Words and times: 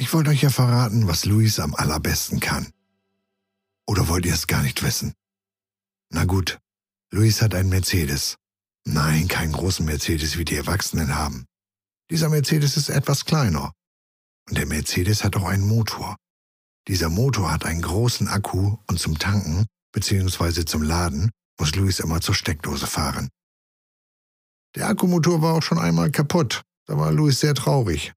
Ich 0.00 0.14
wollte 0.14 0.30
euch 0.30 0.40
ja 0.40 0.48
verraten, 0.48 1.06
was 1.08 1.26
Luis 1.26 1.60
am 1.60 1.74
allerbesten 1.74 2.40
kann. 2.40 2.72
Oder 3.86 4.08
wollt 4.08 4.24
ihr 4.24 4.32
es 4.32 4.46
gar 4.46 4.62
nicht 4.62 4.82
wissen? 4.82 5.12
Na 6.08 6.24
gut, 6.24 6.58
Luis 7.12 7.42
hat 7.42 7.54
einen 7.54 7.68
Mercedes. 7.68 8.36
Nein, 8.86 9.28
keinen 9.28 9.52
großen 9.52 9.84
Mercedes, 9.84 10.38
wie 10.38 10.46
die 10.46 10.56
Erwachsenen 10.56 11.16
haben. 11.16 11.44
Dieser 12.10 12.30
Mercedes 12.30 12.78
ist 12.78 12.88
etwas 12.88 13.26
kleiner. 13.26 13.72
Und 14.48 14.56
der 14.56 14.64
Mercedes 14.64 15.22
hat 15.22 15.36
auch 15.36 15.44
einen 15.44 15.68
Motor. 15.68 16.16
Dieser 16.88 17.10
Motor 17.10 17.52
hat 17.52 17.66
einen 17.66 17.82
großen 17.82 18.26
Akku 18.26 18.78
und 18.86 18.98
zum 18.98 19.18
Tanken 19.18 19.66
bzw. 19.92 20.64
zum 20.64 20.82
Laden 20.82 21.30
muss 21.58 21.74
Luis 21.74 22.00
immer 22.00 22.22
zur 22.22 22.34
Steckdose 22.34 22.86
fahren. 22.86 23.28
Der 24.76 24.88
Akkumotor 24.88 25.42
war 25.42 25.56
auch 25.56 25.62
schon 25.62 25.78
einmal 25.78 26.10
kaputt. 26.10 26.62
Da 26.86 26.96
war 26.96 27.12
Luis 27.12 27.40
sehr 27.40 27.54
traurig. 27.54 28.14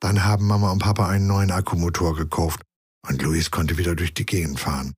Dann 0.00 0.24
haben 0.24 0.46
Mama 0.46 0.70
und 0.70 0.80
Papa 0.80 1.08
einen 1.08 1.26
neuen 1.26 1.50
Akkumotor 1.50 2.16
gekauft 2.16 2.62
und 3.06 3.22
Luis 3.22 3.50
konnte 3.50 3.78
wieder 3.78 3.94
durch 3.94 4.14
die 4.14 4.26
Gegend 4.26 4.60
fahren. 4.60 4.94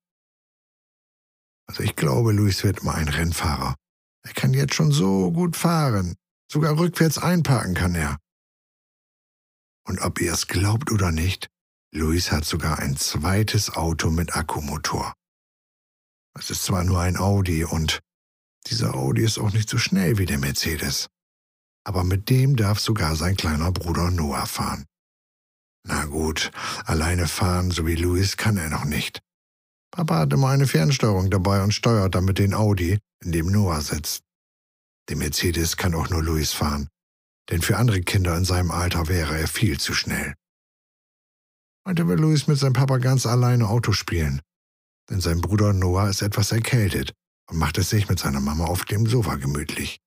Also 1.69 1.83
ich 1.83 1.97
glaube, 1.97 2.33
Luis 2.33 2.63
wird 2.65 2.81
immer 2.81 2.95
ein 2.95 3.09
Rennfahrer. 3.09 3.75
Er 4.25 4.33
kann 4.33 4.55
jetzt 4.55 4.75
schon 4.75 4.93
so 4.93 5.31
gut 5.33 5.57
fahren. 5.57 6.15
Sogar 6.51 6.79
rückwärts 6.79 7.19
einparken 7.19 7.75
kann 7.75 7.95
er. 7.95 8.19
Und 9.87 10.01
ob 10.01 10.21
ihr 10.21 10.33
es 10.33 10.47
glaubt 10.47 10.91
oder 10.91 11.13
nicht, 11.13 11.49
Luis 11.93 12.33
hat 12.33 12.45
sogar 12.45 12.79
ein 12.79 12.97
zweites 12.97 13.71
Auto 13.71 14.11
mit 14.11 14.37
Akkumotor. 14.37 15.13
Es 16.39 16.51
ist 16.51 16.65
zwar 16.65 16.85
nur 16.85 17.01
ein 17.01 17.17
Audi 17.17 17.65
und 17.65 18.01
dieser 18.67 18.95
Audi 18.95 19.23
ist 19.23 19.39
auch 19.39 19.53
nicht 19.53 19.69
so 19.69 19.79
schnell 19.79 20.19
wie 20.19 20.27
der 20.27 20.39
Mercedes, 20.39 21.09
aber 21.87 22.03
mit 22.03 22.29
dem 22.31 22.57
darf 22.57 22.81
sogar 22.81 23.15
sein 23.15 23.37
kleiner 23.37 23.71
Bruder 23.71 24.11
Noah 24.11 24.47
fahren. 24.47 24.87
Na 25.87 26.05
gut, 26.07 26.51
alleine 26.85 27.29
fahren, 27.29 27.71
so 27.71 27.87
wie 27.87 27.95
Luis, 27.95 28.37
kann 28.37 28.57
er 28.57 28.69
noch 28.71 28.85
nicht. 28.85 29.21
Papa 29.93 30.19
hat 30.19 30.33
immer 30.33 30.49
eine 30.49 30.67
Fernsteuerung 30.67 31.31
dabei 31.31 31.63
und 31.63 31.73
steuert 31.73 32.17
damit 32.17 32.39
den 32.39 32.55
Audi, 32.55 32.99
in 33.23 33.31
dem 33.31 33.47
Noah 33.47 33.81
sitzt. 33.81 34.25
Den 35.09 35.19
Mercedes 35.19 35.77
kann 35.77 35.95
auch 35.95 36.11
nur 36.11 36.25
Luis 36.25 36.53
fahren, 36.53 36.89
denn 37.51 37.63
für 37.63 37.77
andere 37.77 38.01
Kinder 38.01 38.37
in 38.37 38.45
seinem 38.45 38.73
Alter 38.73 39.07
wäre 39.07 39.39
er 39.39 39.47
viel 39.47 39.79
zu 39.79 39.95
schnell. 39.95 40.35
Heute 41.87 42.09
will 42.09 42.19
Luis 42.19 42.49
mit 42.49 42.59
seinem 42.59 42.73
Papa 42.73 42.99
ganz 42.99 43.27
alleine 43.27 43.69
Auto 43.69 43.93
spielen, 43.93 44.43
denn 45.09 45.21
sein 45.21 45.41
Bruder 45.41 45.73
Noah 45.73 46.09
ist 46.09 46.21
etwas 46.21 46.51
erkältet 46.51 47.13
und 47.49 47.59
macht 47.59 47.79
es 47.79 47.91
sich 47.91 48.09
mit 48.09 48.19
seiner 48.19 48.41
Mama 48.41 48.65
auf 48.65 48.85
dem 48.87 49.07
Sofa 49.07 49.37
gemütlich. 49.37 50.01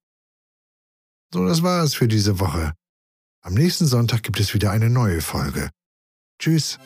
So, 1.31 1.47
das 1.47 1.61
war 1.61 1.83
es 1.83 1.93
für 1.93 2.07
diese 2.07 2.39
Woche. 2.39 2.73
Am 3.41 3.53
nächsten 3.53 3.85
Sonntag 3.85 4.23
gibt 4.23 4.39
es 4.39 4.53
wieder 4.53 4.71
eine 4.71 4.89
neue 4.89 5.21
Folge. 5.21 5.69
Tschüss. 6.39 6.79